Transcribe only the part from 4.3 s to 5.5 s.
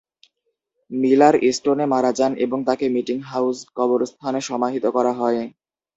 সমাহিত করা হয়।